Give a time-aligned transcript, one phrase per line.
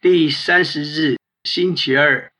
[0.00, 2.30] 第三十日，星期二，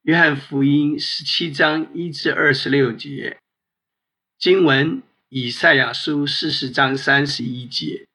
[0.00, 3.38] 约翰福音十七章一至二十六节，
[4.38, 8.06] 经文以赛亚书四十章三十一节。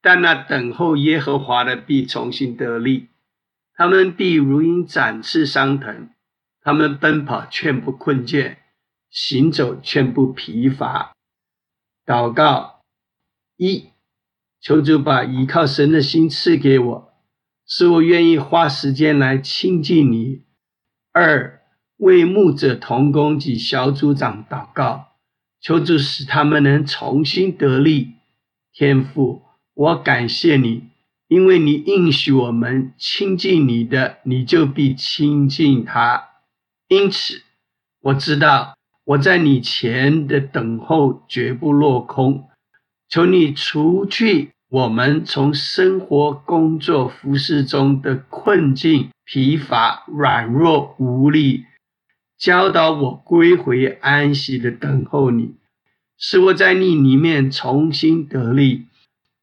[0.00, 3.08] 但那等候耶和华的必重新得力，
[3.74, 6.10] 他们必如鹰展翅上腾，
[6.60, 8.58] 他们奔跑却不困倦，
[9.10, 11.12] 行走却不疲乏。
[12.06, 12.84] 祷告
[13.56, 13.90] 一，
[14.60, 17.11] 求主把依靠神的心赐给我。
[17.66, 20.42] 使我愿意花时间来亲近你。
[21.12, 21.60] 二
[21.96, 25.08] 为牧者同工及小组长祷告，
[25.60, 28.14] 求主使他们能重新得力。
[28.72, 29.42] 天父，
[29.74, 30.84] 我感谢你，
[31.28, 36.30] 因为你应许我们亲近你的，你就必亲近他。
[36.88, 37.42] 因此，
[38.00, 42.48] 我知道我在你前的等候绝不落空。
[43.08, 44.52] 求你除去。
[44.72, 51.66] 我们从生活、工作、服饰中的困境、疲乏、软弱无力，
[52.38, 55.56] 教导我归回安息的等候你，
[56.16, 58.86] 使我在你里面重新得力。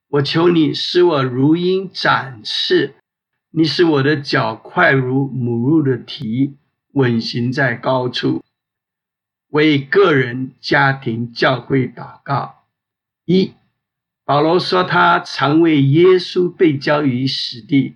[0.08, 2.96] 我求你使我如鹰展翅，
[3.52, 6.56] 你使我的脚快如母鹿的蹄，
[6.94, 8.44] 稳行在高处。
[9.50, 12.64] 为个人、家庭、教会祷告。
[13.25, 13.53] 一。
[14.30, 17.95] 保罗说：“他常为耶稣被交于死地，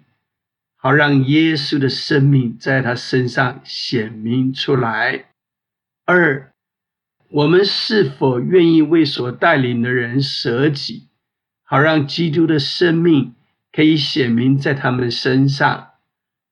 [0.76, 5.26] 好让耶稣的生命在他身上显明出来。”
[6.08, 6.52] 二，
[7.30, 11.10] 我们是否愿意为所带领的人舍己，
[11.62, 13.36] 好让基督的生命
[13.72, 15.90] 可以显明在他们身上？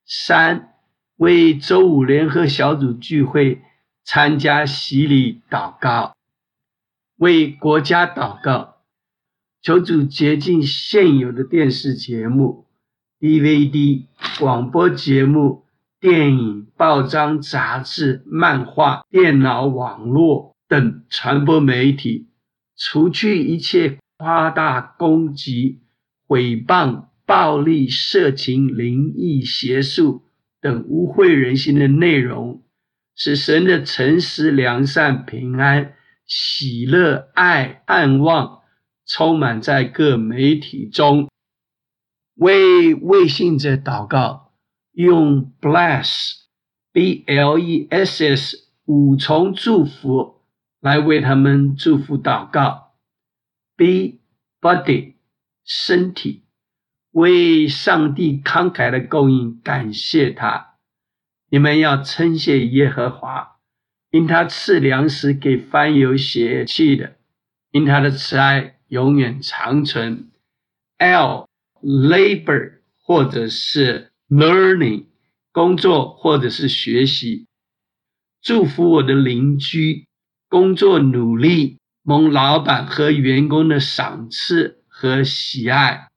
[0.06, 0.74] 三，
[1.16, 3.60] 为周五联合小组聚会
[4.04, 6.14] 参加洗礼祷告，
[7.16, 8.71] 为国家祷告。
[9.62, 12.66] 求主洁净现有的电视节目、
[13.20, 14.06] DVD、
[14.40, 15.66] 广播节目、
[16.00, 22.26] 电影、报章、杂志、漫画、电脑、网络等传播媒体，
[22.76, 25.82] 除去一切夸大、攻击、
[26.26, 30.24] 诽谤、暴力、色情、灵异、邪术
[30.60, 32.64] 等污秽人心的内容，
[33.14, 35.92] 使神的诚实、良善、平安、
[36.26, 38.61] 喜乐、爱、盼望。
[39.06, 41.28] 充满在各媒体中，
[42.34, 44.52] 为未信者祷告，
[44.92, 50.42] 用 bless，b l e s s 五重祝福
[50.80, 52.92] 来为他们祝福祷告。
[53.76, 54.20] b
[54.60, 55.14] body
[55.64, 56.44] 身体，
[57.10, 60.76] 为上帝慷慨的供应感谢他。
[61.50, 63.56] 你们要称谢耶和华，
[64.10, 67.16] 因他赐粮食给翻有血气的，
[67.72, 68.78] 因他的慈爱。
[68.92, 70.28] 永远长存。
[70.98, 71.48] L
[71.80, 75.06] labor 或者是 learning
[75.50, 77.46] 工作或者是学习。
[78.42, 80.06] 祝福我的邻居
[80.46, 86.08] 工作努力，蒙老板和员工的赏赐和喜爱，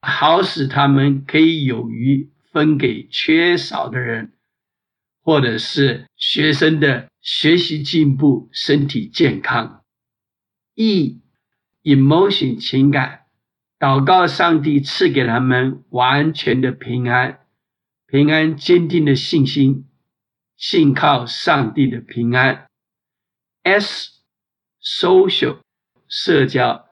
[0.00, 4.32] 好使他们可以有余分给缺少的人，
[5.22, 9.84] 或者是学生的学习进步，身体健康。
[10.74, 11.20] E
[11.84, 13.26] emotion 情感，
[13.78, 17.40] 祷告上帝赐给他们完全的平安，
[18.06, 19.84] 平安坚定的信心，
[20.56, 22.66] 信靠上帝的平安。
[23.62, 24.12] S
[24.82, 25.58] social
[26.08, 26.86] 社交，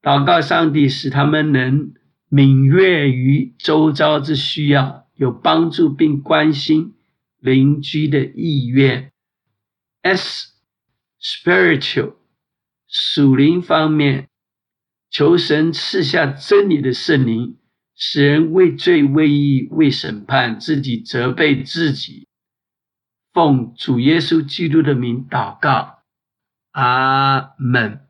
[0.00, 1.92] 祷告上帝使他们能
[2.28, 6.94] 敏锐于周遭之需要，有帮助并关心
[7.40, 9.10] 邻居的意愿。
[10.02, 10.52] S
[11.20, 12.14] spiritual
[12.86, 14.27] 属灵方面。
[15.10, 17.56] 求神赐下真理的圣灵，
[17.94, 22.26] 使人为罪、为义、为审判，自己责备自己。
[23.32, 26.00] 奉主耶稣基督的名祷告，
[26.72, 28.07] 阿门。